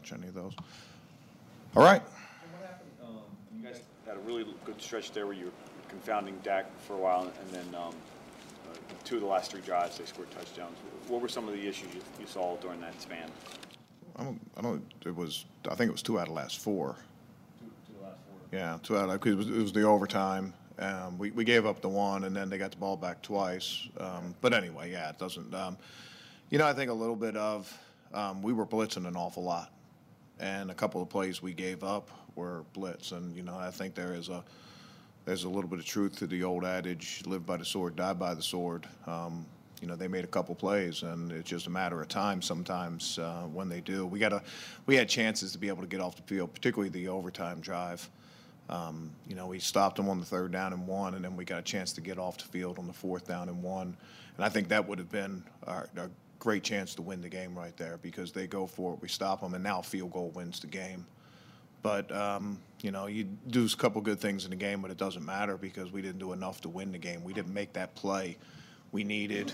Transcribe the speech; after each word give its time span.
touch 0.00 0.12
any 0.12 0.28
of 0.28 0.34
those. 0.34 0.54
All 1.76 1.82
right. 1.82 2.02
And 2.02 2.52
what 2.52 2.70
happened, 2.70 2.90
um, 3.02 3.22
you 3.56 3.62
guys 3.62 3.80
had 4.06 4.16
a 4.16 4.20
really 4.20 4.46
good 4.64 4.80
stretch 4.80 5.12
there 5.12 5.26
where 5.26 5.34
you 5.34 5.46
were 5.46 5.52
confounding 5.88 6.38
Dak 6.42 6.66
for 6.80 6.94
a 6.94 6.98
while, 6.98 7.22
and 7.22 7.50
then, 7.50 7.74
um, 7.74 7.94
uh, 8.68 8.76
two 9.04 9.16
of 9.16 9.20
the 9.22 9.26
last 9.26 9.50
three 9.50 9.60
drives, 9.60 9.98
they 9.98 10.04
scored 10.04 10.30
touchdowns. 10.30 10.76
What 11.08 11.20
were 11.20 11.28
some 11.28 11.48
of 11.48 11.54
the 11.54 11.66
issues 11.66 11.94
you, 11.94 12.00
you 12.18 12.26
saw 12.26 12.56
during 12.56 12.80
that 12.80 13.00
span? 13.00 13.28
I 14.16 14.24
don't, 14.24 14.40
I 14.56 14.62
don't, 14.62 14.84
it 15.04 15.14
was, 15.14 15.44
I 15.68 15.74
think 15.74 15.88
it 15.88 15.92
was 15.92 16.02
two 16.02 16.18
out 16.18 16.22
of 16.22 16.28
the 16.28 16.34
last 16.34 16.58
four. 16.58 16.96
Two, 17.58 17.66
two 17.86 17.94
of 17.94 18.00
the 18.00 18.06
last 18.06 18.18
four. 18.26 18.58
Yeah, 18.58 18.78
two 18.82 18.96
out 18.96 19.08
of, 19.08 19.26
it 19.26 19.34
was, 19.34 19.48
it 19.48 19.56
was 19.56 19.72
the 19.72 19.82
overtime. 19.82 20.54
Um, 20.78 21.18
we, 21.18 21.30
we 21.30 21.44
gave 21.44 21.66
up 21.66 21.82
the 21.82 21.88
one, 21.88 22.24
and 22.24 22.34
then 22.34 22.48
they 22.48 22.56
got 22.56 22.70
the 22.70 22.78
ball 22.78 22.96
back 22.96 23.20
twice. 23.22 23.88
Um, 23.98 24.34
but 24.40 24.54
anyway, 24.54 24.90
yeah, 24.90 25.10
it 25.10 25.18
doesn't, 25.18 25.54
um, 25.54 25.76
you 26.48 26.58
know, 26.58 26.66
I 26.66 26.72
think 26.72 26.90
a 26.90 26.94
little 26.94 27.16
bit 27.16 27.36
of, 27.36 27.72
um, 28.14 28.42
we 28.42 28.52
were 28.52 28.66
blitzing 28.66 29.06
an 29.06 29.16
awful 29.16 29.42
lot. 29.44 29.72
And 30.40 30.70
a 30.70 30.74
couple 30.74 31.02
of 31.02 31.08
plays 31.08 31.42
we 31.42 31.52
gave 31.52 31.84
up 31.84 32.10
were 32.34 32.64
blitz. 32.72 33.12
And, 33.12 33.36
you 33.36 33.42
know, 33.42 33.56
I 33.56 33.70
think 33.70 33.94
there 33.94 34.14
is 34.14 34.30
a, 34.30 34.42
there's 35.26 35.44
a 35.44 35.48
little 35.48 35.68
bit 35.68 35.78
of 35.78 35.84
truth 35.84 36.16
to 36.18 36.26
the 36.26 36.42
old 36.42 36.64
adage, 36.64 37.22
live 37.26 37.44
by 37.44 37.58
the 37.58 37.64
sword, 37.64 37.94
die 37.94 38.14
by 38.14 38.32
the 38.34 38.42
sword. 38.42 38.88
Um, 39.06 39.44
you 39.82 39.86
know, 39.86 39.96
they 39.96 40.08
made 40.08 40.24
a 40.24 40.28
couple 40.28 40.54
plays, 40.54 41.02
and 41.02 41.32
it's 41.32 41.48
just 41.48 41.66
a 41.66 41.70
matter 41.70 42.00
of 42.00 42.08
time 42.08 42.42
sometimes 42.42 43.18
uh, 43.18 43.42
when 43.52 43.68
they 43.68 43.80
do. 43.80 44.06
We 44.06 44.18
got 44.18 44.32
a, 44.32 44.42
we 44.86 44.96
had 44.96 45.08
chances 45.08 45.52
to 45.52 45.58
be 45.58 45.68
able 45.68 45.82
to 45.82 45.88
get 45.88 46.00
off 46.00 46.16
the 46.16 46.22
field, 46.22 46.52
particularly 46.52 46.90
the 46.90 47.08
overtime 47.08 47.60
drive. 47.60 48.08
Um, 48.68 49.10
you 49.26 49.34
know, 49.34 49.46
we 49.46 49.58
stopped 49.58 49.96
them 49.96 50.08
on 50.08 50.20
the 50.20 50.24
third 50.24 50.52
down 50.52 50.72
and 50.72 50.86
one, 50.86 51.14
and 51.14 51.24
then 51.24 51.36
we 51.36 51.44
got 51.44 51.58
a 51.58 51.62
chance 51.62 51.92
to 51.94 52.00
get 52.00 52.18
off 52.18 52.38
the 52.38 52.44
field 52.44 52.78
on 52.78 52.86
the 52.86 52.92
fourth 52.92 53.26
down 53.26 53.48
and 53.48 53.62
one. 53.62 53.96
And 54.36 54.44
I 54.44 54.48
think 54.48 54.68
that 54.68 54.86
would 54.86 54.98
have 54.98 55.10
been 55.10 55.42
our, 55.66 55.88
a 55.96 56.08
great 56.40 56.64
chance 56.64 56.94
to 56.96 57.02
win 57.02 57.20
the 57.20 57.28
game 57.28 57.56
right 57.56 57.76
there 57.76 57.98
because 58.02 58.32
they 58.32 58.48
go 58.48 58.66
for 58.66 58.94
it, 58.94 59.00
we 59.00 59.08
stop 59.08 59.40
them, 59.42 59.54
and 59.54 59.62
now 59.62 59.80
field 59.80 60.10
goal 60.10 60.30
wins 60.30 60.58
the 60.58 60.66
game. 60.66 61.06
But 61.82 62.10
um, 62.14 62.58
you 62.82 62.90
know, 62.90 63.06
you 63.06 63.24
do 63.48 63.64
a 63.64 63.76
couple 63.76 64.00
good 64.00 64.18
things 64.18 64.44
in 64.44 64.50
the 64.50 64.56
game, 64.56 64.82
but 64.82 64.90
it 64.90 64.96
doesn't 64.96 65.24
matter 65.24 65.56
because 65.56 65.92
we 65.92 66.02
didn't 66.02 66.18
do 66.18 66.32
enough 66.32 66.60
to 66.62 66.68
win 66.68 66.92
the 66.92 66.98
game. 66.98 67.22
We 67.22 67.32
didn't 67.32 67.54
make 67.54 67.72
that 67.74 67.94
play. 67.94 68.36
We 68.92 69.04
needed, 69.04 69.52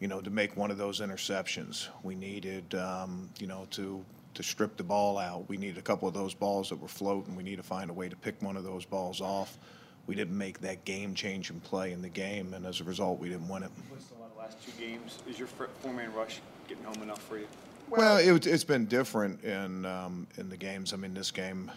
you 0.00 0.08
know, 0.08 0.20
to 0.20 0.30
make 0.30 0.56
one 0.56 0.70
of 0.70 0.78
those 0.78 1.00
interceptions. 1.00 1.88
We 2.02 2.14
needed, 2.14 2.74
um, 2.74 3.28
you 3.38 3.46
know, 3.46 3.66
to 3.72 4.04
to 4.34 4.42
strip 4.42 4.76
the 4.76 4.84
ball 4.84 5.18
out. 5.18 5.48
We 5.48 5.58
needed 5.58 5.78
a 5.78 5.82
couple 5.82 6.08
of 6.08 6.14
those 6.14 6.32
balls 6.32 6.70
that 6.70 6.80
were 6.80 6.88
floating. 6.88 7.36
We 7.36 7.42
need 7.42 7.56
to 7.56 7.62
find 7.62 7.90
a 7.90 7.92
way 7.92 8.08
to 8.08 8.16
pick 8.16 8.40
one 8.40 8.56
of 8.56 8.64
those 8.64 8.84
balls 8.84 9.20
off. 9.20 9.58
We 10.06 10.14
didn't 10.14 10.36
make 10.36 10.60
that 10.60 10.84
game-changing 10.84 11.60
play 11.60 11.92
in 11.92 12.02
the 12.02 12.08
game, 12.08 12.54
and 12.54 12.66
as 12.66 12.80
a 12.80 12.84
result, 12.84 13.20
we 13.20 13.28
didn't 13.28 13.48
win 13.48 13.62
it. 13.62 13.70
What's 13.88 14.06
the 14.06 14.14
last 14.38 14.58
two 14.64 14.72
games? 14.78 15.18
Is 15.28 15.38
your 15.38 15.48
four-man 15.48 16.12
rush 16.12 16.40
getting 16.68 16.84
home 16.84 17.02
enough 17.02 17.22
for 17.22 17.38
you? 17.38 17.46
Well, 17.88 18.16
it, 18.16 18.46
it's 18.46 18.64
been 18.64 18.86
different 18.86 19.44
in 19.44 19.84
um, 19.84 20.26
in 20.38 20.48
the 20.48 20.56
games. 20.56 20.92
I 20.92 20.96
mean, 20.96 21.14
this 21.14 21.30
game 21.30 21.70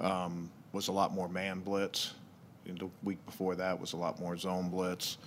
um, 0.00 0.50
was 0.72 0.88
a 0.88 0.92
lot 0.92 1.12
more 1.12 1.28
man 1.28 1.60
blitz. 1.60 2.14
The 2.66 2.90
week 3.02 3.24
before 3.26 3.54
that 3.56 3.80
was 3.80 3.94
a 3.94 3.96
lot 3.96 4.20
more 4.20 4.36
zone 4.36 4.68
blitz. 4.68 5.18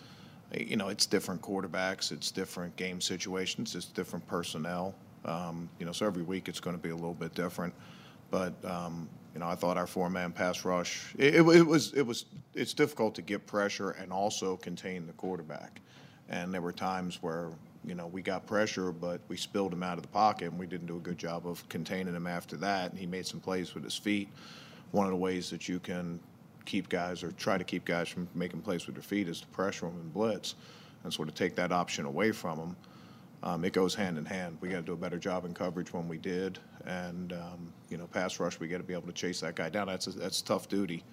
You 0.55 0.77
know, 0.77 0.89
it's 0.89 1.05
different 1.05 1.41
quarterbacks, 1.41 2.11
it's 2.11 2.29
different 2.29 2.75
game 2.75 3.01
situations, 3.01 3.73
it's 3.75 3.85
different 3.85 4.25
personnel. 4.27 4.93
Um, 5.25 5.67
you 5.79 5.85
know, 5.85 5.91
so 5.91 6.05
every 6.05 6.21
week 6.21 6.47
it's 6.47 6.59
going 6.59 6.75
to 6.75 6.81
be 6.81 6.89
a 6.89 6.95
little 6.95 7.15
bit 7.15 7.33
different. 7.33 7.73
But 8.33 8.55
um, 8.65 9.07
you 9.35 9.39
know, 9.39 9.47
I 9.47 9.53
thought 9.53 9.77
our 9.77 9.85
four-man 9.85 10.31
pass 10.31 10.65
rush. 10.65 11.13
It, 11.19 11.35
it, 11.35 11.41
was 11.41 11.93
it 11.93 12.01
was 12.01 12.25
it's 12.55 12.73
difficult 12.73 13.13
to 13.13 13.21
get 13.21 13.45
pressure 13.45 13.91
and 13.91 14.11
also 14.11 14.57
contain 14.57 15.05
the 15.05 15.13
quarterback. 15.13 15.81
And 16.29 16.51
there 16.51 16.61
were 16.61 16.71
times 16.71 17.19
where 17.21 17.49
you 17.85 17.93
know 17.93 18.07
we 18.07 18.23
got 18.23 18.47
pressure, 18.47 18.91
but 18.91 19.21
we 19.27 19.37
spilled 19.37 19.71
him 19.71 19.83
out 19.83 19.97
of 19.97 20.01
the 20.01 20.07
pocket, 20.07 20.49
and 20.49 20.57
we 20.57 20.65
didn't 20.65 20.87
do 20.87 20.97
a 20.97 20.99
good 20.99 21.19
job 21.19 21.45
of 21.45 21.67
containing 21.69 22.15
him 22.15 22.25
after 22.25 22.57
that. 22.57 22.89
And 22.89 22.99
he 22.99 23.05
made 23.05 23.27
some 23.27 23.39
plays 23.39 23.75
with 23.75 23.83
his 23.83 23.95
feet. 23.95 24.29
One 24.89 25.05
of 25.05 25.11
the 25.11 25.17
ways 25.17 25.51
that 25.51 25.69
you 25.69 25.77
can 25.77 26.19
keep 26.65 26.89
guys 26.89 27.21
or 27.21 27.33
try 27.33 27.59
to 27.59 27.63
keep 27.63 27.85
guys 27.85 28.09
from 28.09 28.27
making 28.33 28.61
plays 28.61 28.87
with 28.87 28.95
their 28.95 29.03
feet 29.03 29.27
is 29.27 29.41
to 29.41 29.47
pressure 29.47 29.85
them 29.85 29.99
and 30.01 30.11
blitz, 30.11 30.55
and 31.03 31.13
sort 31.13 31.27
of 31.27 31.35
take 31.35 31.53
that 31.57 31.71
option 31.71 32.05
away 32.05 32.31
from 32.31 32.57
them. 32.57 32.75
Um, 33.43 33.65
it 33.65 33.73
goes 33.73 33.93
hand 33.93 34.17
in 34.17 34.23
hand. 34.23 34.57
We 34.61 34.69
got 34.69 34.77
to 34.77 34.83
do 34.83 34.93
a 34.93 34.97
better 34.97 35.19
job 35.19 35.43
in 35.43 35.53
coverage 35.53 35.91
when 35.91 36.07
we 36.07 36.17
did, 36.17 36.59
and 36.85 37.33
um, 37.33 37.73
you 37.89 37.97
know, 37.97 38.07
pass 38.07 38.39
rush. 38.39 38.57
We 38.57 38.69
got 38.69 38.77
to 38.77 38.83
be 38.83 38.93
able 38.93 39.07
to 39.07 39.13
chase 39.13 39.41
that 39.41 39.55
guy 39.55 39.67
down. 39.67 39.87
That's 39.87 40.07
a, 40.07 40.11
that's 40.11 40.41
tough 40.41 40.69
duty, 40.69 41.03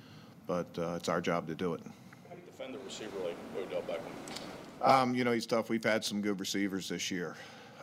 but 0.46 0.66
uh, 0.78 0.94
it's 0.94 1.08
our 1.08 1.20
job 1.20 1.48
to 1.48 1.56
do 1.56 1.74
it. 1.74 1.80
How 2.28 2.36
do 2.36 2.40
you 2.40 2.46
defend 2.46 2.74
the 2.74 2.78
receiver 2.78 3.19
like 3.24 3.36
Odell 3.58 3.82
Beckham? 3.82 4.88
Um, 4.88 5.12
you 5.12 5.24
know, 5.24 5.32
he's 5.32 5.44
tough. 5.44 5.69
We've 5.69 5.82
had 5.82 6.04
some 6.04 6.22
good 6.22 6.38
receivers 6.38 6.88
this 6.88 7.10
year. 7.10 7.34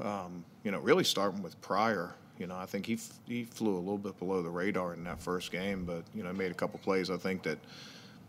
Um, 0.02 0.46
you 0.64 0.72
know, 0.72 0.80
really 0.80 1.04
starting 1.04 1.44
with 1.44 1.60
Pryor. 1.60 2.16
You 2.40 2.48
know, 2.48 2.56
I 2.56 2.66
think 2.66 2.86
he 2.86 2.94
f- 2.94 3.20
he 3.26 3.44
flew 3.44 3.76
a 3.76 3.80
little 3.80 3.98
bit 3.98 4.18
below 4.18 4.42
the 4.42 4.50
radar 4.50 4.94
in 4.94 5.04
that 5.04 5.20
first 5.20 5.52
game, 5.52 5.84
but 5.84 6.04
you 6.16 6.24
know, 6.24 6.32
made 6.32 6.52
a 6.52 6.56
couple 6.56 6.80
plays. 6.80 7.10
I 7.10 7.18
think 7.18 7.44
that 7.44 7.58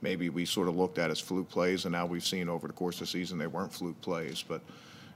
maybe 0.01 0.31
we 0.31 0.45
sort 0.45 0.67
of 0.67 0.77
looked 0.77 0.99
at 0.99 1.13
as 1.13 1.21
fluke 1.21 1.49
plays, 1.49 1.85
and 1.85 1.93
now 1.93 2.07
we've 2.07 2.27
seen 2.27 2.49
over 2.49 2.67
the 2.67 2.73
course 2.73 2.97
of 2.97 3.01
the 3.01 3.07
season 3.07 3.39
they 3.39 3.47
weren't 3.47 3.73
fluke 3.73 4.01
plays. 4.01 4.43
But 4.43 4.63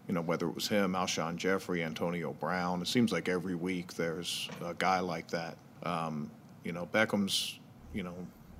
you 0.08 0.14
know, 0.14 0.20
whether 0.20 0.48
it 0.48 0.54
was 0.54 0.68
him, 0.68 0.92
Alshon 0.92 1.36
Jeffery, 1.36 1.82
Antonio 1.82 2.32
Brown, 2.34 2.82
it 2.82 2.88
seems 2.88 3.12
like 3.12 3.28
every 3.28 3.54
week 3.54 3.94
there's 3.94 4.48
a 4.64 4.74
guy 4.74 5.00
like 5.00 5.28
that. 5.28 5.56
Um, 5.84 6.30
you 6.64 6.72
know, 6.72 6.86
Beckham's, 6.92 7.58
you 7.92 8.02
know, 8.02 8.14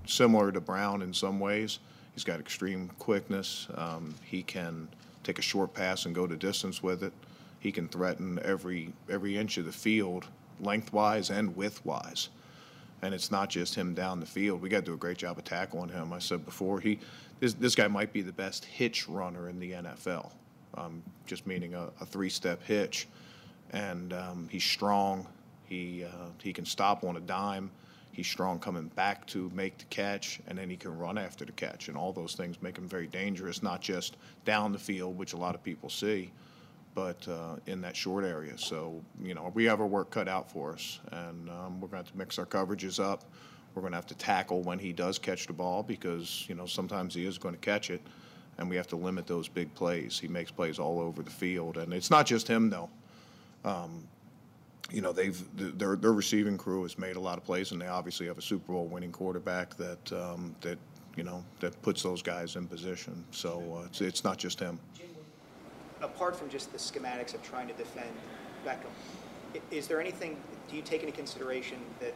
similar 0.06 0.52
to 0.52 0.60
Brown 0.60 1.02
in 1.02 1.12
some 1.12 1.40
ways. 1.40 1.80
He's 2.14 2.24
got 2.24 2.40
extreme 2.40 2.90
quickness. 2.98 3.68
Um, 3.74 4.14
he 4.24 4.42
can 4.42 4.88
take 5.24 5.38
a 5.38 5.42
short 5.42 5.72
pass 5.72 6.06
and 6.06 6.14
go 6.14 6.26
to 6.26 6.36
distance 6.36 6.82
with 6.82 7.02
it. 7.02 7.12
He 7.60 7.72
can 7.72 7.88
threaten 7.88 8.40
every 8.44 8.92
every 9.08 9.38
inch 9.38 9.56
of 9.56 9.64
the 9.64 9.72
field, 9.72 10.26
lengthwise 10.60 11.30
and 11.30 11.56
widthwise. 11.56 12.28
And 13.02 13.14
it's 13.14 13.30
not 13.30 13.50
just 13.50 13.74
him 13.74 13.94
down 13.94 14.20
the 14.20 14.26
field. 14.26 14.60
We 14.60 14.68
got 14.68 14.80
to 14.80 14.84
do 14.84 14.94
a 14.94 14.96
great 14.96 15.18
job 15.18 15.38
of 15.38 15.44
tackling 15.44 15.88
him. 15.88 16.12
I 16.12 16.18
said 16.18 16.44
before, 16.44 16.80
he 16.80 16.98
this 17.40 17.54
this 17.54 17.74
guy 17.74 17.88
might 17.88 18.12
be 18.12 18.20
the 18.20 18.32
best 18.32 18.64
hitch 18.64 19.08
runner 19.08 19.48
in 19.48 19.58
the 19.58 19.72
NFL. 19.72 20.32
Um, 20.76 21.02
just 21.26 21.46
meaning 21.46 21.74
a, 21.74 21.90
a 22.00 22.06
three-step 22.06 22.62
hitch, 22.62 23.08
and 23.70 24.12
um, 24.12 24.48
he's 24.50 24.64
strong. 24.64 25.26
He 25.64 26.04
uh, 26.04 26.30
he 26.42 26.52
can 26.52 26.64
stop 26.64 27.04
on 27.04 27.16
a 27.16 27.20
dime. 27.20 27.70
He's 28.12 28.26
strong 28.26 28.58
coming 28.58 28.88
back 28.88 29.26
to 29.28 29.50
make 29.54 29.78
the 29.78 29.84
catch, 29.86 30.40
and 30.46 30.58
then 30.58 30.68
he 30.68 30.76
can 30.76 30.96
run 30.98 31.16
after 31.16 31.46
the 31.46 31.52
catch, 31.52 31.88
and 31.88 31.96
all 31.96 32.12
those 32.12 32.34
things 32.34 32.60
make 32.60 32.76
him 32.76 32.86
very 32.86 33.06
dangerous. 33.06 33.62
Not 33.62 33.80
just 33.80 34.18
down 34.44 34.72
the 34.72 34.78
field, 34.78 35.16
which 35.16 35.32
a 35.32 35.38
lot 35.38 35.54
of 35.54 35.62
people 35.62 35.88
see, 35.88 36.30
but 36.94 37.26
uh, 37.26 37.56
in 37.66 37.80
that 37.80 37.96
short 37.96 38.24
area. 38.24 38.56
So 38.58 39.02
you 39.22 39.34
know 39.34 39.50
we 39.54 39.64
have 39.64 39.80
our 39.80 39.86
work 39.86 40.10
cut 40.10 40.28
out 40.28 40.50
for 40.50 40.72
us, 40.72 41.00
and 41.10 41.48
um, 41.48 41.80
we're 41.80 41.88
going 41.88 42.02
to 42.02 42.08
have 42.08 42.12
to 42.12 42.18
mix 42.18 42.38
our 42.38 42.46
coverages 42.46 43.02
up. 43.02 43.24
We're 43.74 43.80
going 43.80 43.92
to 43.92 43.96
have 43.96 44.06
to 44.08 44.14
tackle 44.14 44.62
when 44.62 44.78
he 44.78 44.92
does 44.92 45.18
catch 45.18 45.46
the 45.46 45.54
ball 45.54 45.82
because 45.82 46.44
you 46.48 46.54
know 46.54 46.66
sometimes 46.66 47.14
he 47.14 47.24
is 47.24 47.38
going 47.38 47.54
to 47.54 47.60
catch 47.60 47.88
it, 47.90 48.02
and 48.58 48.68
we 48.68 48.76
have 48.76 48.86
to 48.88 48.96
limit 48.96 49.26
those 49.26 49.48
big 49.48 49.72
plays. 49.74 50.18
He 50.18 50.28
makes 50.28 50.50
plays 50.50 50.78
all 50.78 51.00
over 51.00 51.22
the 51.22 51.30
field, 51.30 51.76
and 51.78 51.92
it's 51.92 52.10
not 52.10 52.26
just 52.26 52.48
him 52.48 52.70
though. 52.70 52.90
Um, 53.64 54.06
you 54.90 55.00
know 55.00 55.12
they've 55.12 55.42
their 55.78 55.96
their 55.96 56.12
receiving 56.12 56.58
crew 56.58 56.82
has 56.82 56.98
made 56.98 57.16
a 57.16 57.20
lot 57.20 57.38
of 57.38 57.44
plays, 57.44 57.72
and 57.72 57.80
they 57.80 57.88
obviously 57.88 58.26
have 58.26 58.38
a 58.38 58.42
Super 58.42 58.72
Bowl 58.72 58.86
winning 58.86 59.12
quarterback 59.12 59.76
that 59.76 60.12
um, 60.12 60.54
that 60.60 60.78
you 61.16 61.22
know 61.22 61.44
that 61.60 61.80
puts 61.82 62.02
those 62.02 62.22
guys 62.22 62.56
in 62.56 62.66
position. 62.66 63.24
So 63.30 63.80
uh, 63.80 63.86
it's 63.86 64.00
it's 64.00 64.24
not 64.24 64.38
just 64.38 64.60
him. 64.60 64.78
Apart 66.02 66.34
from 66.34 66.50
just 66.50 66.72
the 66.72 66.78
schematics 66.78 67.32
of 67.32 67.42
trying 67.44 67.68
to 67.68 67.74
defend 67.74 68.10
Beckham, 68.66 68.90
is 69.70 69.86
there 69.86 70.00
anything, 70.00 70.36
do 70.68 70.76
you 70.76 70.82
take 70.82 71.02
into 71.02 71.14
consideration 71.14 71.78
that 72.00 72.14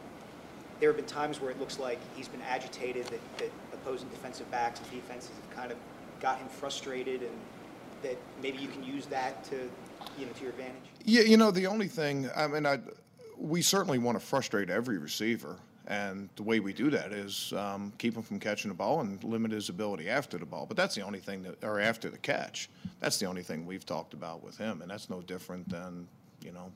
there 0.79 0.89
have 0.89 0.97
been 0.97 1.05
times 1.05 1.41
where 1.41 1.51
it 1.51 1.59
looks 1.59 1.79
like 1.79 1.99
he's 2.15 2.27
been 2.27 2.41
agitated, 2.41 3.05
that, 3.05 3.19
that 3.37 3.51
opposing 3.73 4.09
defensive 4.09 4.49
backs 4.51 4.79
and 4.79 4.91
defenses 4.91 5.31
have 5.41 5.55
kind 5.55 5.71
of 5.71 5.77
got 6.19 6.37
him 6.37 6.47
frustrated, 6.47 7.21
and 7.21 7.31
that 8.03 8.17
maybe 8.41 8.57
you 8.57 8.67
can 8.67 8.83
use 8.83 9.05
that 9.07 9.43
to, 9.45 9.69
you 10.17 10.25
know, 10.25 10.31
to 10.33 10.41
your 10.41 10.51
advantage? 10.51 10.83
Yeah, 11.03 11.21
you 11.21 11.37
know, 11.37 11.51
the 11.51 11.67
only 11.67 11.87
thing, 11.87 12.29
I 12.35 12.47
mean, 12.47 12.65
I, 12.65 12.79
we 13.37 13.61
certainly 13.61 13.97
want 13.97 14.19
to 14.19 14.25
frustrate 14.25 14.69
every 14.69 14.97
receiver. 14.97 15.57
And 15.89 16.27
the 16.35 16.43
way 16.43 16.59
we 16.59 16.73
do 16.73 16.89
that 16.89 17.13
is 17.13 17.53
um, 17.53 17.93
keep 17.97 18.17
him 18.17 18.21
from 18.21 18.41
catching 18.41 18.67
the 18.67 18.75
ball 18.75 18.99
and 18.99 19.23
limit 19.23 19.51
his 19.51 19.69
ability 19.69 20.09
after 20.09 20.37
the 20.37 20.45
ball. 20.45 20.65
But 20.65 20.75
that's 20.75 20.95
the 20.95 21.01
only 21.01 21.19
thing 21.19 21.43
that, 21.43 21.63
or 21.63 21.79
after 21.79 22.09
the 22.09 22.17
catch. 22.17 22.69
That's 22.99 23.17
the 23.19 23.25
only 23.25 23.41
thing 23.41 23.65
we've 23.65 23.85
talked 23.85 24.13
about 24.13 24.43
with 24.43 24.57
him. 24.57 24.81
And 24.81 24.91
that's 24.91 25.09
no 25.09 25.21
different 25.21 25.69
than, 25.69 26.05
you 26.43 26.51
know, 26.51 26.73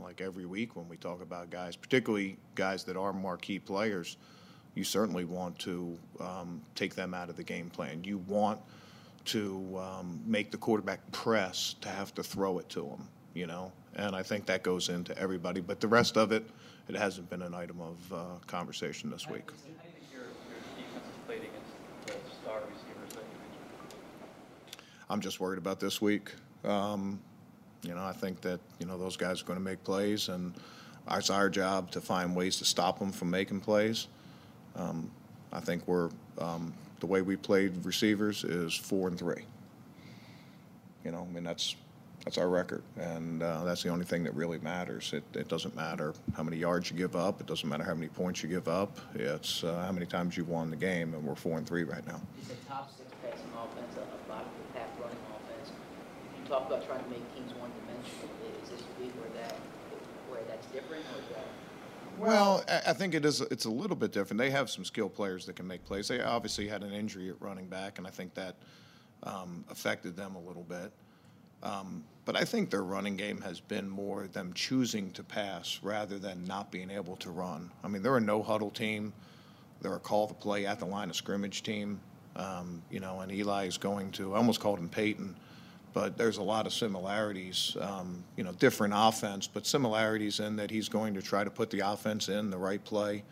like 0.00 0.20
every 0.20 0.46
week 0.46 0.76
when 0.76 0.88
we 0.88 0.96
talk 0.96 1.20
about 1.20 1.50
guys, 1.50 1.74
particularly 1.74 2.36
guys 2.54 2.84
that 2.84 2.96
are 2.96 3.12
marquee 3.12 3.58
players. 3.58 4.18
You 4.74 4.84
certainly 4.84 5.24
want 5.24 5.58
to 5.60 5.96
um, 6.20 6.60
take 6.74 6.94
them 6.94 7.14
out 7.14 7.28
of 7.28 7.36
the 7.36 7.44
game 7.44 7.70
plan. 7.70 8.02
You 8.02 8.18
want 8.18 8.60
to 9.26 9.78
um, 9.78 10.20
make 10.26 10.50
the 10.50 10.56
quarterback 10.56 11.10
press 11.12 11.76
to 11.80 11.88
have 11.88 12.14
to 12.14 12.22
throw 12.22 12.58
it 12.58 12.68
to 12.70 12.84
him, 12.86 13.08
you 13.34 13.46
know? 13.46 13.72
And 13.94 14.16
I 14.16 14.22
think 14.22 14.46
that 14.46 14.62
goes 14.62 14.88
into 14.88 15.16
everybody. 15.16 15.60
But 15.60 15.80
the 15.80 15.88
rest 15.88 16.16
of 16.16 16.32
it, 16.32 16.44
it 16.88 16.96
hasn't 16.96 17.30
been 17.30 17.42
an 17.42 17.54
item 17.54 17.80
of 17.80 18.12
uh, 18.12 18.24
conversation 18.46 19.10
this 19.10 19.28
week. 19.28 19.50
How 19.50 19.56
do 19.62 19.68
you 19.68 19.76
think 19.76 20.12
your, 20.12 20.22
your 20.22 20.58
defense 20.76 21.06
played 21.26 21.38
against 21.38 22.26
the 22.26 22.34
star 22.42 22.58
receivers 22.60 23.14
that 23.14 23.22
you 23.22 23.38
mentioned? 23.38 24.82
I'm 25.08 25.20
just 25.20 25.38
worried 25.38 25.58
about 25.58 25.78
this 25.78 26.02
week. 26.02 26.34
Um, 26.64 27.20
you 27.82 27.94
know, 27.94 28.04
I 28.04 28.12
think 28.12 28.40
that, 28.40 28.60
you 28.80 28.86
know, 28.86 28.98
those 28.98 29.16
guys 29.16 29.42
are 29.42 29.44
going 29.44 29.58
to 29.58 29.64
make 29.64 29.84
plays, 29.84 30.28
and 30.28 30.54
it's 31.10 31.30
our 31.30 31.48
job 31.48 31.90
to 31.92 32.00
find 32.00 32.34
ways 32.34 32.56
to 32.58 32.64
stop 32.64 32.98
them 32.98 33.12
from 33.12 33.30
making 33.30 33.60
plays. 33.60 34.08
Um, 34.76 35.10
I 35.52 35.60
think 35.60 35.86
we're, 35.86 36.10
um, 36.38 36.72
the 37.00 37.06
way 37.06 37.22
we 37.22 37.36
played 37.36 37.84
receivers 37.84 38.44
is 38.44 38.74
four 38.74 39.08
and 39.08 39.18
three. 39.18 39.44
You 41.04 41.12
know, 41.12 41.26
I 41.28 41.32
mean, 41.32 41.44
that's, 41.44 41.76
that's 42.24 42.38
our 42.38 42.48
record, 42.48 42.82
and 42.96 43.42
uh, 43.42 43.64
that's 43.64 43.82
the 43.82 43.90
only 43.90 44.06
thing 44.06 44.24
that 44.24 44.34
really 44.34 44.58
matters. 44.58 45.12
It, 45.12 45.22
it 45.34 45.48
doesn't 45.48 45.76
matter 45.76 46.14
how 46.34 46.42
many 46.42 46.56
yards 46.56 46.90
you 46.90 46.96
give 46.96 47.14
up, 47.14 47.40
it 47.40 47.46
doesn't 47.46 47.68
matter 47.68 47.84
how 47.84 47.94
many 47.94 48.08
points 48.08 48.42
you 48.42 48.48
give 48.48 48.66
up, 48.66 48.98
it's 49.14 49.62
uh, 49.62 49.84
how 49.84 49.92
many 49.92 50.06
times 50.06 50.36
you've 50.36 50.48
won 50.48 50.70
the 50.70 50.76
game, 50.76 51.12
and 51.12 51.22
we're 51.22 51.34
four 51.34 51.58
and 51.58 51.66
three 51.66 51.84
right 51.84 52.06
now. 52.06 52.20
A 52.50 52.68
top 52.68 52.90
six 52.96 53.10
passing 53.22 53.52
offense, 53.52 53.94
a 54.00 54.28
bottom 54.28 54.48
of 54.48 55.00
running 55.00 55.18
offense. 55.36 55.70
You 56.40 56.48
talk 56.48 56.66
about 56.66 56.86
trying 56.86 57.04
to 57.04 57.10
make 57.10 57.22
teams 57.36 57.52
one-dimensional. 57.60 58.32
Is 58.62 58.70
this 58.70 58.80
a 58.80 59.02
week 59.02 59.12
where 59.20 59.44
that, 59.44 59.54
where 60.30 60.40
that's 60.48 60.66
different, 60.68 61.04
or 61.12 61.20
is 61.20 61.28
that? 61.36 61.44
Well, 62.18 62.64
I, 62.68 62.92
think 62.92 63.14
it 63.14 63.24
is. 63.24 63.40
It's 63.40 63.64
a 63.64 63.70
little 63.70 63.96
bit 63.96 64.12
different. 64.12 64.38
They 64.38 64.50
have 64.50 64.70
some 64.70 64.84
skilled 64.84 65.14
players 65.14 65.46
that 65.46 65.56
can 65.56 65.66
make 65.66 65.84
plays. 65.84 66.08
They 66.08 66.20
obviously 66.20 66.68
had 66.68 66.82
an 66.82 66.92
injury 66.92 67.28
at 67.28 67.40
running 67.40 67.66
back, 67.66 67.98
and 67.98 68.06
I 68.06 68.10
think 68.10 68.34
that 68.34 68.56
um, 69.24 69.64
affected 69.70 70.16
them 70.16 70.34
a 70.36 70.40
little 70.40 70.62
bit. 70.62 70.92
Um, 71.62 72.04
but 72.24 72.36
I 72.36 72.44
think 72.44 72.70
their 72.70 72.84
running 72.84 73.16
game 73.16 73.40
has 73.40 73.60
been 73.60 73.88
more 73.88 74.26
them 74.26 74.52
choosing 74.54 75.10
to 75.12 75.22
pass 75.22 75.80
rather 75.82 76.18
than 76.18 76.44
not 76.44 76.70
being 76.70 76.90
able 76.90 77.16
to 77.16 77.30
run. 77.30 77.70
I 77.82 77.88
mean, 77.88 78.02
they're 78.02 78.16
a 78.16 78.20
no 78.20 78.42
huddle 78.42 78.70
team. 78.70 79.12
They're 79.80 79.94
a 79.96 80.00
call 80.00 80.26
the 80.26 80.34
play 80.34 80.66
at 80.66 80.78
the 80.78 80.86
line 80.86 81.10
of 81.10 81.16
scrimmage 81.16 81.62
team. 81.62 82.00
Um, 82.36 82.82
you 82.90 83.00
know, 83.00 83.20
and 83.20 83.30
Eli 83.30 83.66
is 83.66 83.78
going 83.78 84.10
to. 84.12 84.34
I 84.34 84.38
almost 84.38 84.60
called 84.60 84.78
him 84.78 84.88
Peyton 84.88 85.36
but 85.94 86.18
there's 86.18 86.38
a 86.38 86.42
lot 86.42 86.66
of 86.66 86.72
similarities. 86.72 87.76
Um, 87.80 88.24
you 88.36 88.42
know, 88.42 88.52
different 88.52 88.92
offense, 88.94 89.46
but 89.46 89.64
similarities 89.64 90.40
in 90.40 90.56
that 90.56 90.70
he's 90.70 90.88
going 90.88 91.14
to 91.14 91.22
try 91.22 91.44
to 91.44 91.50
put 91.50 91.70
the 91.70 91.80
offense 91.80 92.28
in 92.28 92.50
the 92.50 92.58
right 92.58 92.84
play. 92.84 93.22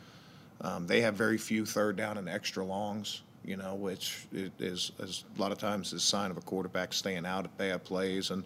Um, 0.61 0.87
they 0.87 1.01
have 1.01 1.15
very 1.15 1.39
few 1.39 1.67
third 1.67 1.97
down 1.97 2.17
and 2.17 2.29
extra 2.29 2.65
longs. 2.65 3.23
You 3.45 3.57
know, 3.57 3.75
which 3.75 4.29
is, 4.33 4.93
is 5.01 5.25
a 5.37 5.41
lot 5.41 5.51
of 5.51 5.59
times 5.59 5.89
is 5.89 5.95
a 5.95 6.07
sign 6.07 6.31
of 6.31 6.37
a 6.37 6.41
quarterback 6.43 6.93
staying 6.93 7.27
out 7.27 7.45
of 7.45 7.59
bad 7.59 7.83
plays, 7.83 8.31
and 8.31 8.45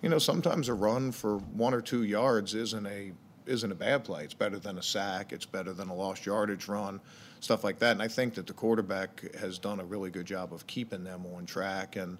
you 0.00 0.08
know 0.08 0.18
sometimes 0.18 0.70
a 0.70 0.74
run 0.74 1.12
for 1.12 1.36
one 1.36 1.74
or 1.74 1.82
two 1.82 2.04
yards 2.04 2.54
isn't 2.54 2.86
a 2.86 3.12
isn't 3.44 3.70
a 3.70 3.74
bad 3.74 4.04
play. 4.04 4.24
It's 4.24 4.32
better 4.32 4.58
than 4.58 4.78
a 4.78 4.82
sack. 4.82 5.34
It's 5.34 5.44
better 5.44 5.74
than 5.74 5.90
a 5.90 5.94
lost 5.94 6.24
yardage 6.24 6.66
run, 6.66 6.98
stuff 7.40 7.62
like 7.62 7.78
that. 7.80 7.92
And 7.92 8.02
I 8.02 8.08
think 8.08 8.34
that 8.36 8.46
the 8.46 8.54
quarterback 8.54 9.34
has 9.34 9.58
done 9.58 9.80
a 9.80 9.84
really 9.84 10.08
good 10.08 10.26
job 10.26 10.54
of 10.54 10.66
keeping 10.66 11.04
them 11.04 11.26
on 11.36 11.44
track 11.44 11.96
and. 11.96 12.16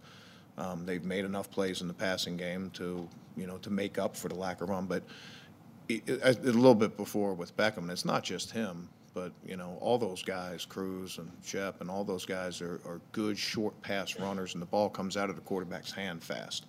Um, 0.59 0.85
they've 0.85 1.05
made 1.05 1.25
enough 1.25 1.51
plays 1.51 1.81
in 1.81 1.89
the 1.89 1.95
passing 1.95 2.37
game 2.37 2.71
to, 2.75 3.09
you 3.37 3.47
know, 3.47 3.59
to 3.59 3.71
make 3.71 3.97
up 3.97 4.17
for 4.17 4.29
the 4.29 4.35
lack 4.35 4.61
of 4.61 4.69
run. 4.69 4.87
But 4.87 5.05
it, 5.89 6.03
it, 6.07 6.21
a 6.23 6.33
little 6.51 6.75
bit 6.75 6.97
before 6.97 7.33
with 7.33 7.57
Beckham, 7.57 7.89
it's 7.91 8.05
not 8.05 8.25
just 8.25 8.51
him, 8.51 8.89
but 9.15 9.33
you 9.47 9.57
know, 9.57 9.79
all 9.81 9.99
those 9.99 10.23
guys, 10.23 10.65
Cruz 10.65 11.19
and 11.19 11.31
Shep, 11.45 11.81
and 11.81 11.91
all 11.91 12.05
those 12.05 12.27
guys 12.27 12.61
are, 12.61 12.81
are 12.85 13.01
good 13.13 13.39
short 13.39 13.81
pass 13.83 14.19
runners, 14.19 14.55
and 14.55 14.61
the 14.61 14.67
ball 14.67 14.91
comes 14.91 15.17
out 15.17 15.31
of 15.31 15.37
the 15.37 15.43
quarterback's 15.43 15.93
hand 15.93 16.23
fast. 16.23 16.67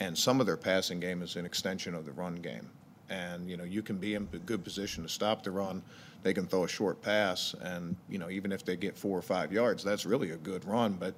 And 0.00 0.16
some 0.16 0.40
of 0.40 0.46
their 0.46 0.56
passing 0.56 1.00
game 1.00 1.22
is 1.22 1.36
an 1.36 1.46
extension 1.46 1.94
of 1.94 2.04
the 2.04 2.12
run 2.12 2.36
game. 2.36 2.68
And 3.08 3.48
you 3.48 3.56
know, 3.56 3.64
you 3.64 3.82
can 3.82 3.96
be 3.96 4.14
in 4.14 4.28
a 4.32 4.38
good 4.38 4.64
position 4.64 5.02
to 5.02 5.08
stop 5.08 5.42
the 5.42 5.50
run. 5.50 5.82
They 6.22 6.32
can 6.34 6.46
throw 6.46 6.64
a 6.64 6.68
short 6.68 7.02
pass, 7.02 7.54
and 7.60 7.96
you 8.08 8.18
know, 8.18 8.30
even 8.30 8.52
if 8.52 8.64
they 8.64 8.76
get 8.76 8.96
four 8.96 9.18
or 9.18 9.22
five 9.22 9.52
yards, 9.52 9.82
that's 9.82 10.06
really 10.06 10.30
a 10.30 10.36
good 10.36 10.64
run. 10.64 10.94
But 10.94 11.14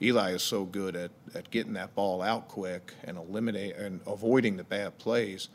Eli 0.00 0.32
is 0.32 0.42
so 0.42 0.64
good 0.64 0.94
at, 0.94 1.10
at 1.34 1.50
getting 1.50 1.72
that 1.72 1.94
ball 1.94 2.22
out 2.22 2.48
quick 2.48 2.94
and 3.04 3.18
eliminate 3.18 3.76
and 3.76 4.00
avoiding 4.06 4.56
the 4.56 4.64
bad 4.64 4.96
plays 4.98 5.48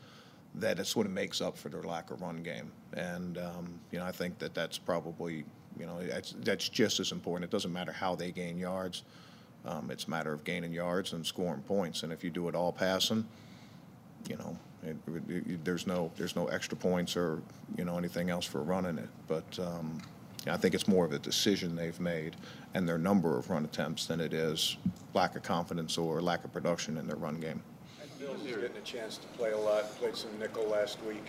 that 0.56 0.78
it 0.78 0.86
sort 0.86 1.06
of 1.06 1.12
makes 1.12 1.40
up 1.40 1.56
for 1.56 1.68
their 1.68 1.82
lack 1.82 2.10
of 2.10 2.20
run 2.20 2.42
game. 2.42 2.70
And 2.92 3.38
um, 3.38 3.80
you 3.90 3.98
know, 3.98 4.04
I 4.04 4.12
think 4.12 4.38
that 4.38 4.54
that's 4.54 4.78
probably 4.78 5.44
you 5.78 5.86
know 5.86 6.00
that's 6.06 6.34
that's 6.40 6.68
just 6.68 7.00
as 7.00 7.10
important. 7.12 7.50
It 7.50 7.50
doesn't 7.50 7.72
matter 7.72 7.92
how 7.92 8.14
they 8.14 8.30
gain 8.30 8.58
yards. 8.58 9.02
Um, 9.64 9.90
it's 9.90 10.04
a 10.04 10.10
matter 10.10 10.32
of 10.32 10.44
gaining 10.44 10.72
yards 10.72 11.14
and 11.14 11.24
scoring 11.24 11.62
points. 11.62 12.02
And 12.02 12.12
if 12.12 12.22
you 12.22 12.30
do 12.30 12.48
it 12.48 12.54
all 12.54 12.70
passing, 12.70 13.26
you 14.28 14.36
know, 14.36 14.58
it, 14.82 14.96
it, 15.08 15.46
it, 15.46 15.64
there's 15.64 15.86
no 15.86 16.12
there's 16.16 16.36
no 16.36 16.46
extra 16.48 16.76
points 16.76 17.16
or 17.16 17.42
you 17.76 17.84
know 17.84 17.96
anything 17.96 18.30
else 18.30 18.44
for 18.44 18.62
running 18.62 18.98
it. 18.98 19.08
But 19.26 19.58
um, 19.58 20.00
I 20.46 20.56
think 20.56 20.74
it's 20.74 20.86
more 20.86 21.04
of 21.04 21.12
a 21.12 21.18
decision 21.18 21.74
they've 21.74 21.98
made 22.00 22.36
and 22.74 22.88
their 22.88 22.98
number 22.98 23.38
of 23.38 23.48
run 23.48 23.64
attempts 23.64 24.06
than 24.06 24.20
it 24.20 24.32
is 24.32 24.76
lack 25.14 25.36
of 25.36 25.42
confidence 25.42 25.96
or 25.96 26.20
lack 26.20 26.44
of 26.44 26.52
production 26.52 26.98
in 26.98 27.06
their 27.06 27.16
run 27.16 27.40
game. 27.40 27.62
Mills 28.20 28.44
is 28.44 28.56
getting 28.56 28.76
a 28.76 28.80
chance 28.80 29.18
to 29.18 29.26
play 29.28 29.52
a 29.52 29.58
lot, 29.58 29.84
played 29.96 30.16
some 30.16 30.38
nickel 30.38 30.66
last 30.66 31.02
week. 31.04 31.24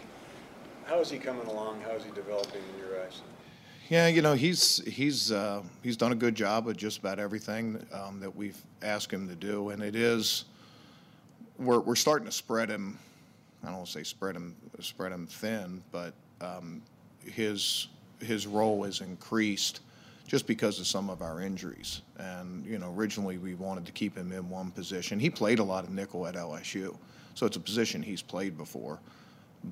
How 0.85 0.99
is 0.99 1.09
he 1.09 1.17
coming 1.17 1.47
along? 1.47 1.81
How 1.81 1.91
is 1.91 2.03
he 2.03 2.11
developing 2.11 2.61
in 2.73 2.79
your 2.79 3.01
eyes? 3.01 3.21
Yeah, 3.89 4.07
you 4.07 4.21
know 4.21 4.33
he's 4.33 4.77
he's 4.85 5.31
uh, 5.31 5.61
he's 5.83 5.97
done 5.97 6.11
a 6.11 6.15
good 6.15 6.35
job 6.35 6.67
of 6.67 6.77
just 6.77 6.99
about 6.99 7.19
everything 7.19 7.85
um, 7.91 8.19
that 8.19 8.35
we've 8.35 8.57
asked 8.81 9.11
him 9.11 9.27
to 9.27 9.35
do, 9.35 9.69
and 9.69 9.83
it 9.83 9.95
is 9.95 10.45
we're 11.59 11.79
we're 11.79 11.95
starting 11.95 12.25
to 12.25 12.31
spread 12.31 12.69
him. 12.69 12.97
I 13.63 13.67
don't 13.67 13.77
want 13.77 13.87
to 13.87 13.91
say 13.91 14.03
spread 14.03 14.35
him 14.35 14.55
spread 14.79 15.11
him 15.11 15.27
thin, 15.27 15.83
but 15.91 16.13
um, 16.41 16.81
his 17.23 17.87
his 18.19 18.47
role 18.47 18.83
has 18.83 19.01
increased 19.01 19.81
just 20.27 20.47
because 20.47 20.79
of 20.79 20.87
some 20.87 21.09
of 21.09 21.21
our 21.21 21.41
injuries. 21.41 22.01
And, 22.17 22.65
you 22.65 22.79
know, 22.79 22.93
originally 22.93 23.37
we 23.37 23.53
wanted 23.55 23.85
to 23.85 23.91
keep 23.91 24.17
him 24.17 24.31
in 24.31 24.49
one 24.49 24.71
position. 24.71 25.19
He 25.19 25.29
played 25.29 25.59
a 25.59 25.63
lot 25.63 25.83
of 25.83 25.91
nickel 25.91 26.25
at 26.25 26.35
LSU, 26.35 26.95
so 27.35 27.45
it's 27.45 27.57
a 27.57 27.59
position 27.59 28.01
he's 28.01 28.21
played 28.21 28.57
before. 28.57 28.99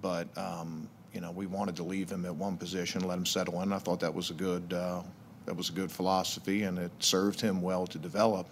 But, 0.02 0.28
um, 0.38 0.88
you 1.14 1.22
know, 1.22 1.32
we 1.32 1.46
wanted 1.46 1.76
to 1.78 1.84
leave 1.84 2.10
him 2.10 2.26
at 2.26 2.36
one 2.36 2.58
position, 2.58 3.08
let 3.08 3.18
him 3.18 3.26
settle 3.26 3.62
in. 3.62 3.74
I 3.74 3.80
thought 3.80 4.00
that 4.00 4.14
was 4.14 4.30
a 4.30 4.34
good, 4.34 4.74
uh, 4.74 5.02
that 5.46 5.56
was 5.56 5.70
a 5.70 5.74
good 5.74 5.92
philosophy, 5.92 6.64
and 6.64 6.78
it 6.78 6.92
served 7.00 7.42
him 7.42 7.62
well 7.62 7.86
to 7.88 7.98
develop. 7.98 8.48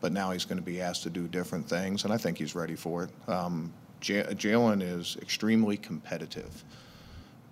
But 0.00 0.12
now 0.12 0.30
he's 0.30 0.44
going 0.44 0.58
to 0.58 0.64
be 0.64 0.80
asked 0.80 1.02
to 1.04 1.10
do 1.10 1.26
different 1.26 1.68
things, 1.68 2.04
and 2.04 2.12
I 2.12 2.18
think 2.18 2.38
he's 2.38 2.54
ready 2.54 2.76
for 2.76 3.04
it. 3.04 3.10
Um, 3.28 3.72
Jalen 4.00 4.82
is 4.82 5.16
extremely 5.22 5.76
competitive, 5.76 6.64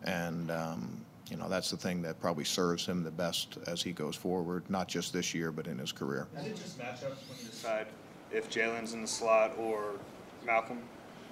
and 0.05 0.50
um, 0.50 1.04
you 1.31 1.37
know, 1.37 1.49
that's 1.49 1.71
the 1.71 1.76
thing 1.76 2.03
that 2.03 2.21
probably 2.21 2.44
serves 2.44 2.87
him 2.87 3.03
the 3.03 3.11
best 3.11 3.59
as 3.67 3.82
he 3.82 3.93
goes 3.93 4.15
forward, 4.15 4.69
not 4.69 4.88
just 4.88 5.12
this 5.12 5.35
year, 5.35 5.50
but 5.50 5.67
in 5.67 5.79
his 5.79 5.93
career. 5.93 6.29
Is 6.38 6.47
it 6.47 6.56
just 6.56 6.79
matchups 6.79 7.29
when 7.29 7.38
you 7.41 7.47
decide 7.50 7.87
if 8.31 8.50
Jalen's 8.50 8.93
in 8.93 9.03
the 9.03 9.08
slot 9.08 9.53
or 9.58 9.93
Malcolm? 10.44 10.82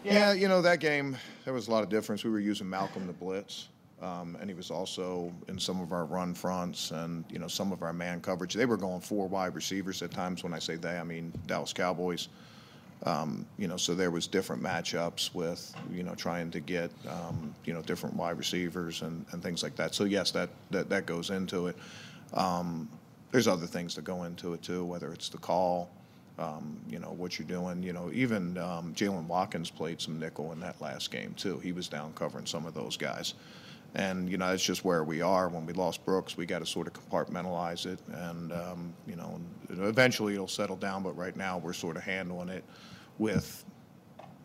Yeah, 0.04 0.32
you 0.32 0.48
know, 0.48 0.62
that 0.62 0.80
game, 0.80 1.16
there 1.44 1.54
was 1.54 1.68
a 1.68 1.70
lot 1.70 1.84
of 1.84 1.88
difference. 1.88 2.24
We 2.24 2.30
were 2.30 2.40
using 2.40 2.68
Malcolm 2.68 3.06
to 3.06 3.12
blitz, 3.12 3.68
um, 4.00 4.36
and 4.40 4.50
he 4.50 4.54
was 4.54 4.70
also 4.70 5.32
in 5.46 5.58
some 5.58 5.80
of 5.80 5.92
our 5.92 6.06
run 6.06 6.34
fronts 6.34 6.90
and, 6.90 7.24
you 7.28 7.38
know, 7.38 7.46
some 7.46 7.70
of 7.70 7.82
our 7.82 7.92
man 7.92 8.20
coverage. 8.20 8.54
They 8.54 8.66
were 8.66 8.76
going 8.76 9.00
four 9.00 9.28
wide 9.28 9.54
receivers 9.54 10.02
at 10.02 10.10
times. 10.10 10.42
When 10.42 10.54
I 10.54 10.58
say 10.58 10.74
they, 10.76 10.98
I 10.98 11.04
mean 11.04 11.32
Dallas 11.46 11.72
Cowboys. 11.72 12.28
Um, 13.04 13.46
you 13.58 13.66
know, 13.66 13.76
so 13.76 13.94
there 13.94 14.12
was 14.12 14.28
different 14.28 14.62
matchups 14.62 15.34
with, 15.34 15.74
you 15.92 16.04
know, 16.04 16.14
trying 16.14 16.52
to 16.52 16.60
get, 16.60 16.90
um, 17.08 17.52
you 17.64 17.72
know, 17.72 17.82
different 17.82 18.14
wide 18.14 18.38
receivers 18.38 19.02
and, 19.02 19.26
and 19.32 19.42
things 19.42 19.62
like 19.62 19.74
that. 19.76 19.94
So 19.94 20.04
yes, 20.04 20.30
that 20.32 20.50
that, 20.70 20.88
that 20.88 21.06
goes 21.06 21.30
into 21.30 21.66
it. 21.66 21.76
Um, 22.34 22.88
there's 23.32 23.48
other 23.48 23.66
things 23.66 23.94
that 23.96 24.04
go 24.04 24.22
into 24.24 24.52
it 24.52 24.62
too, 24.62 24.84
whether 24.84 25.12
it's 25.12 25.28
the 25.30 25.38
call, 25.38 25.90
um, 26.38 26.78
you 26.88 27.00
know, 27.00 27.12
what 27.12 27.38
you're 27.38 27.48
doing. 27.48 27.82
You 27.82 27.92
know, 27.92 28.10
even 28.12 28.56
um, 28.58 28.94
Jaylen 28.94 29.26
Watkins 29.26 29.70
played 29.70 30.00
some 30.00 30.20
nickel 30.20 30.52
in 30.52 30.60
that 30.60 30.80
last 30.80 31.10
game 31.10 31.34
too. 31.34 31.58
He 31.58 31.72
was 31.72 31.88
down 31.88 32.12
covering 32.14 32.46
some 32.46 32.66
of 32.66 32.74
those 32.74 32.96
guys. 32.96 33.34
And 33.94 34.28
you 34.30 34.38
know 34.38 34.48
that's 34.48 34.64
just 34.64 34.84
where 34.84 35.04
we 35.04 35.20
are. 35.20 35.48
When 35.48 35.66
we 35.66 35.74
lost 35.74 36.04
Brooks, 36.04 36.36
we 36.36 36.46
got 36.46 36.60
to 36.60 36.66
sort 36.66 36.86
of 36.86 36.94
compartmentalize 36.94 37.84
it, 37.84 37.98
and 38.10 38.50
um, 38.52 38.94
you 39.06 39.16
know, 39.16 39.38
eventually 39.68 40.32
it'll 40.32 40.48
settle 40.48 40.76
down. 40.76 41.02
But 41.02 41.14
right 41.16 41.36
now 41.36 41.58
we're 41.58 41.74
sort 41.74 41.98
of 41.98 42.02
handling 42.02 42.48
it 42.48 42.64
with 43.18 43.64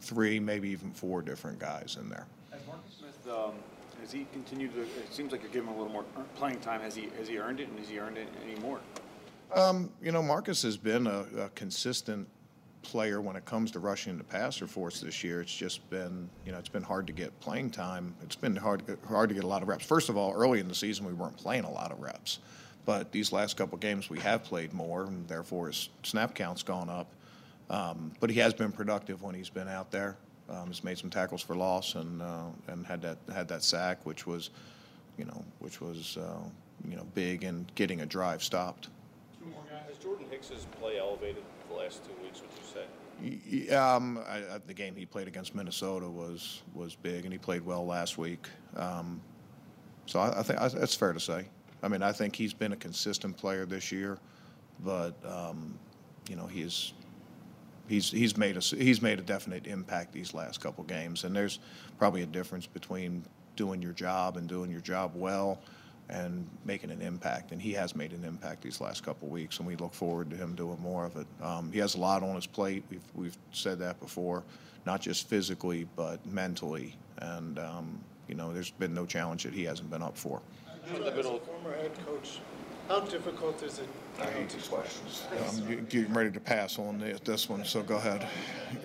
three, 0.01 0.39
maybe 0.39 0.69
even 0.69 0.91
four 0.91 1.21
different 1.21 1.59
guys 1.59 1.97
in 1.99 2.09
there. 2.09 2.27
Has 2.51 2.61
Marcus 2.67 2.93
Smith, 2.99 3.27
um, 3.29 3.53
has 4.01 4.11
he 4.11 4.27
continued 4.31 4.73
to, 4.75 4.81
it 4.81 5.11
seems 5.13 5.31
like 5.31 5.41
you're 5.41 5.51
giving 5.51 5.69
him 5.69 5.75
a 5.75 5.77
little 5.77 5.93
more 5.93 6.05
playing 6.35 6.59
time. 6.59 6.81
Has 6.81 6.95
he, 6.95 7.09
has 7.17 7.27
he 7.27 7.37
earned 7.37 7.59
it 7.59 7.67
and 7.69 7.77
has 7.79 7.89
he 7.89 7.99
earned 7.99 8.17
it 8.17 8.27
anymore? 8.43 8.79
Um, 9.53 9.91
you 10.01 10.11
know, 10.11 10.21
Marcus 10.21 10.61
has 10.63 10.77
been 10.77 11.07
a, 11.07 11.25
a, 11.37 11.49
consistent 11.55 12.27
player 12.81 13.22
when 13.22 13.36
it 13.36 13.46
comes 13.46 13.72
to 13.72 13.79
rushing 13.79 14.17
the 14.17 14.24
passer 14.24 14.67
for 14.67 14.88
us 14.88 15.01
this 15.01 15.24
year. 15.24 15.41
It's 15.41 15.55
just 15.55 15.88
been, 15.89 16.29
you 16.46 16.51
know, 16.51 16.57
it's 16.57 16.69
been 16.69 16.84
hard 16.84 17.07
to 17.07 17.13
get 17.13 17.38
playing 17.39 17.72
time. 17.72 18.15
It's 18.24 18.36
been 18.36 18.55
hard, 18.55 18.84
hard 19.07 19.29
to 19.29 19.36
get 19.36 19.43
a 19.43 19.48
lot 19.48 19.62
of 19.62 19.67
reps. 19.67 19.86
First 19.86 20.10
of 20.10 20.17
all, 20.17 20.34
early 20.34 20.60
in 20.60 20.67
the 20.67 20.75
season, 20.75 21.05
we 21.05 21.13
weren't 21.13 21.38
playing 21.38 21.63
a 21.63 21.72
lot 21.72 21.91
of 21.91 22.00
reps. 22.00 22.39
But 22.86 23.12
these 23.12 23.34
last 23.34 23.57
couple 23.57 23.77
games, 23.77 24.10
we 24.10 24.19
have 24.19 24.43
played 24.43 24.74
more, 24.74 25.03
and 25.03 25.27
therefore 25.27 25.67
his 25.67 25.89
snap 26.03 26.34
count's 26.34 26.63
gone 26.63 26.89
up. 26.89 27.07
Um, 27.69 28.13
but 28.22 28.29
he 28.29 28.39
has 28.39 28.53
been 28.53 28.72
productive 28.72 29.22
when 29.22 29.36
he's 29.36 29.50
been 29.50 29.67
out 29.67 29.91
there. 29.91 30.15
Um, 30.50 30.67
he's 30.67 30.84
made 30.84 30.98
some 30.98 31.10
tackles 31.10 31.41
for 31.41 31.55
loss 31.55 31.96
and 31.96 32.22
uh, 32.22 32.46
and 32.69 32.86
had 32.86 33.01
that 33.01 33.17
had 33.34 33.50
that 33.50 33.63
sack, 33.63 34.05
which 34.05 34.25
was, 34.25 34.51
you 35.17 35.25
know, 35.25 35.43
which 35.60 35.81
was 35.81 36.15
uh, 36.15 36.39
you 36.88 36.96
know 36.96 37.05
big 37.13 37.43
in 37.43 37.67
getting 37.75 38.01
a 38.01 38.05
drive 38.05 38.41
stopped. 38.41 38.88
Jordan 40.01 40.25
Hicks's 40.29 40.65
play 40.79 40.99
elevated 40.99 41.43
the 41.69 41.75
last 41.75 42.03
two 42.03 42.11
weeks, 42.23 42.41
would 42.41 42.51
you 42.51 43.67
say? 43.67 43.75
Um, 43.75 44.19
I, 44.27 44.59
the 44.65 44.73
game 44.73 44.95
he 44.95 45.05
played 45.05 45.27
against 45.27 45.55
Minnesota 45.55 46.07
was 46.07 46.61
was 46.73 46.95
big, 46.95 47.23
and 47.23 47.33
he 47.33 47.39
played 47.39 47.65
well 47.65 47.85
last 47.85 48.17
week. 48.17 48.47
Um, 48.75 49.21
so 50.05 50.19
I, 50.19 50.39
I 50.39 50.43
think 50.43 50.59
I, 50.61 50.67
that's 50.67 50.95
fair 50.95 51.13
to 51.13 51.19
say. 51.19 51.47
I 51.81 51.87
mean, 51.87 52.01
I 52.01 52.11
think 52.11 52.35
he's 52.35 52.53
been 52.53 52.73
a 52.73 52.77
consistent 52.77 53.37
player 53.37 53.65
this 53.65 53.91
year, 53.91 54.19
but 54.83 55.15
um, 55.25 55.77
you 56.29 56.35
know 56.35 56.45
he's 56.45 56.93
he's 57.87 58.11
he's 58.11 58.37
made 58.37 58.57
a 58.57 58.59
he's 58.59 59.01
made 59.01 59.19
a 59.19 59.23
definite 59.23 59.65
impact 59.65 60.13
these 60.13 60.33
last 60.33 60.61
couple 60.61 60.83
games, 60.83 61.23
and 61.23 61.35
there's 61.35 61.59
probably 61.97 62.21
a 62.21 62.27
difference 62.27 62.67
between 62.67 63.23
doing 63.55 63.81
your 63.81 63.93
job 63.93 64.37
and 64.37 64.47
doing 64.47 64.69
your 64.69 64.81
job 64.81 65.11
well 65.15 65.59
and 66.09 66.47
making 66.65 66.91
an 66.91 67.01
impact. 67.01 67.51
And 67.51 67.61
he 67.61 67.73
has 67.73 67.95
made 67.95 68.13
an 68.13 68.23
impact 68.23 68.61
these 68.61 68.79
last 68.79 69.03
couple 69.03 69.27
of 69.27 69.31
weeks, 69.31 69.57
and 69.57 69.67
we 69.67 69.75
look 69.75 69.93
forward 69.93 70.29
to 70.29 70.35
him 70.35 70.55
doing 70.55 70.79
more 70.81 71.05
of 71.05 71.15
it. 71.17 71.27
Um, 71.41 71.71
he 71.71 71.79
has 71.79 71.95
a 71.95 71.99
lot 71.99 72.23
on 72.23 72.35
his 72.35 72.47
plate. 72.47 72.83
We've 72.89 73.01
we've 73.13 73.37
said 73.51 73.79
that 73.79 73.99
before, 73.99 74.43
not 74.85 75.01
just 75.01 75.27
physically 75.27 75.87
but 75.95 76.25
mentally. 76.25 76.95
And 77.19 77.59
um, 77.59 77.99
you 78.27 78.35
know, 78.35 78.53
there's 78.53 78.71
been 78.71 78.93
no 78.93 79.05
challenge 79.05 79.43
that 79.43 79.53
he 79.53 79.63
hasn't 79.63 79.89
been 79.89 80.01
up 80.01 80.17
for. 80.17 80.41
In 80.95 81.03
the 81.03 81.11
middle, 81.11 81.39
Former 81.39 81.75
head 81.75 81.91
coach, 82.05 82.39
how 82.87 83.01
difficult 83.01 83.61
is 83.63 83.79
it? 83.79 83.87
I 84.21 84.25
hate 84.27 84.49
these 84.49 84.67
questions. 84.67 85.25
I'm 85.31 85.85
getting 85.85 86.13
ready 86.13 86.31
to 86.31 86.39
pass 86.39 86.79
on 86.79 86.97
this, 86.99 87.19
this 87.19 87.49
one, 87.49 87.65
so 87.65 87.83
go 87.83 87.97
ahead. 87.97 88.25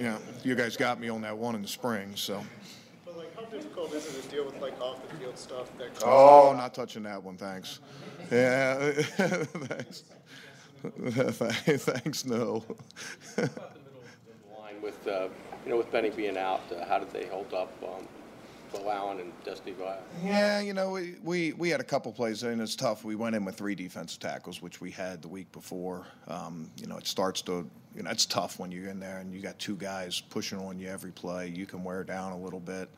Yeah, 0.01 0.19
you 0.43 0.55
guys 0.57 0.77
got 0.77 1.01
me 1.01 1.09
on 1.09 1.23
that 1.23 1.37
one 1.37 1.55
in 1.55 1.63
the 1.63 1.69
spring, 1.69 2.13
so. 2.17 2.43
But 4.05 4.15
like, 4.15 4.15
how 4.15 4.19
difficult 4.19 4.19
is 4.19 4.19
it 4.19 4.23
to 4.23 4.29
deal 4.29 4.45
with 4.45 4.61
like 4.61 4.81
off 4.81 5.09
the 5.09 5.17
field 5.17 5.39
stuff 5.39 5.79
that? 5.79 6.03
Oh, 6.05 6.55
not 6.57 6.75
touching 6.75 7.03
that 7.05 7.23
one, 7.23 7.37
thanks. 7.37 7.81
Yeah, 8.31 8.93
thanks. 10.83 11.85
Thanks, 11.85 12.25
no. 12.25 12.65
line 14.59 14.83
with, 14.83 15.07
uh, 15.07 15.29
you 15.65 15.71
know, 15.71 15.77
with 15.77 15.91
Bennie 15.93 16.11
being 16.11 16.37
out, 16.37 16.61
uh, 16.73 16.85
how 16.87 16.99
did 16.99 17.13
they 17.13 17.27
hold 17.27 17.53
up, 17.55 17.73
um, 17.83 18.07
Beau 18.73 18.91
Allen 18.91 19.21
and 19.21 19.33
Destiny 19.45 19.73
Glad? 19.73 20.01
Yeah, 20.25 20.61
you 20.61 20.73
know, 20.73 20.91
we, 20.91 21.17
we, 21.23 21.53
we 21.53 21.69
had 21.69 21.81
a 21.81 21.85
couple 21.85 22.11
plays, 22.13 22.43
and 22.43 22.61
it's 22.61 22.75
tough. 22.75 23.05
We 23.05 23.15
went 23.15 23.37
in 23.37 23.45
with 23.45 23.57
three 23.57 23.75
defensive 23.75 24.19
tackles, 24.19 24.63
which 24.63 24.81
we 24.81 24.91
had 24.91 25.23
the 25.23 25.29
week 25.29 25.53
before. 25.53 26.07
Um, 26.27 26.71
you 26.77 26.87
know, 26.87 26.97
it 26.97 27.07
starts 27.07 27.43
to, 27.43 27.69
you 27.95 28.03
know, 28.03 28.11
it's 28.11 28.27
tough 28.27 28.59
when 28.59 28.73
you're 28.73 28.89
in 28.89 28.99
there 28.99 29.19
and 29.19 29.33
you 29.35 29.41
got 29.41 29.59
two 29.59 29.77
guys 29.77 30.21
pushing 30.21 30.59
on 30.59 30.79
you 30.79 30.89
every 30.89 31.13
play. 31.13 31.49
You 31.49 31.67
can 31.67 31.85
wear 31.85 32.03
down 32.03 32.33
a 32.33 32.39
little 32.39 32.61
bit. 32.61 32.89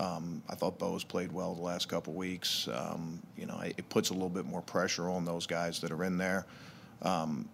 Um, 0.00 0.42
I 0.48 0.54
thought 0.54 0.78
Beau's 0.78 1.04
played 1.04 1.30
well 1.30 1.54
the 1.54 1.60
last 1.60 1.90
couple 1.90 2.14
weeks. 2.14 2.68
Um, 2.72 3.20
you 3.36 3.44
know, 3.44 3.60
it, 3.60 3.74
it 3.76 3.88
puts 3.90 4.08
a 4.08 4.14
little 4.14 4.30
bit 4.30 4.46
more 4.46 4.62
pressure 4.62 5.10
on 5.10 5.26
those 5.26 5.46
guys 5.46 5.78
that 5.82 5.92
are 5.92 6.04
in 6.04 6.16
there. 6.16 6.46
Um, 7.02 7.46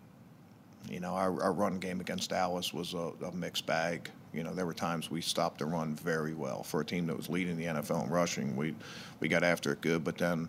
you 0.88 1.00
know, 1.00 1.14
our, 1.14 1.42
our 1.42 1.52
run 1.52 1.80
game 1.80 2.00
against 2.00 2.30
Dallas 2.30 2.72
was 2.72 2.94
a, 2.94 3.10
a 3.24 3.32
mixed 3.32 3.66
bag. 3.66 4.08
You 4.32 4.44
know, 4.44 4.54
there 4.54 4.64
were 4.64 4.74
times 4.74 5.10
we 5.10 5.20
stopped 5.20 5.58
the 5.58 5.64
run 5.64 5.96
very 5.96 6.34
well 6.34 6.62
for 6.62 6.80
a 6.80 6.84
team 6.84 7.08
that 7.08 7.16
was 7.16 7.28
leading 7.28 7.56
the 7.56 7.64
NFL 7.64 8.04
in 8.04 8.10
rushing. 8.10 8.54
We 8.54 8.76
we 9.18 9.26
got 9.26 9.42
after 9.42 9.72
it 9.72 9.80
good, 9.80 10.04
but 10.04 10.16
then 10.16 10.48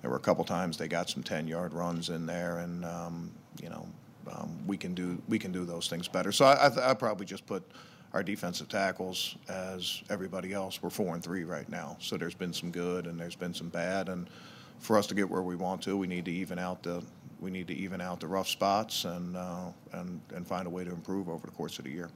there 0.00 0.10
were 0.10 0.16
a 0.16 0.20
couple 0.20 0.44
times 0.44 0.78
they 0.78 0.88
got 0.88 1.10
some 1.10 1.22
ten 1.22 1.46
yard 1.46 1.74
runs 1.74 2.08
in 2.08 2.24
there, 2.24 2.58
and 2.58 2.86
um, 2.86 3.30
you 3.60 3.68
know, 3.68 3.86
um, 4.32 4.56
we 4.66 4.78
can 4.78 4.94
do 4.94 5.20
we 5.28 5.38
can 5.38 5.52
do 5.52 5.66
those 5.66 5.88
things 5.88 6.08
better. 6.08 6.32
So 6.32 6.46
I 6.46 6.68
I, 6.68 6.90
I 6.90 6.94
probably 6.94 7.26
just 7.26 7.44
put 7.44 7.64
our 8.14 8.22
defensive 8.22 8.68
tackles 8.68 9.36
as 9.48 10.02
everybody 10.08 10.52
else. 10.52 10.80
We're 10.80 10.88
four 10.88 11.14
and 11.14 11.22
three 11.22 11.44
right 11.44 11.68
now, 11.68 11.96
so 12.00 12.16
there's 12.16 12.34
been 12.34 12.52
some 12.52 12.70
good 12.70 13.06
and 13.06 13.18
there's 13.20 13.34
been 13.34 13.52
some 13.52 13.68
bad, 13.68 14.08
and 14.08 14.30
for 14.78 14.96
us 14.96 15.06
to 15.08 15.14
get 15.14 15.28
where 15.28 15.42
we 15.42 15.56
want 15.56 15.82
to, 15.82 15.96
we 15.96 16.06
need 16.06 16.24
to 16.24 16.32
even 16.32 16.58
out 16.58 16.82
the 16.82 17.02
we 17.40 17.50
need 17.50 17.66
to 17.66 17.74
even 17.74 18.00
out 18.00 18.20
the 18.20 18.26
rough 18.26 18.48
spots 18.48 19.04
and 19.04 19.36
uh, 19.36 19.66
and 19.92 20.20
and 20.34 20.46
find 20.46 20.66
a 20.66 20.70
way 20.70 20.84
to 20.84 20.90
improve 20.90 21.28
over 21.28 21.46
the 21.46 21.52
course 21.52 21.78
of 21.78 21.84
the 21.84 21.90
year. 21.90 22.08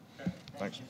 Thanks. 0.58 0.80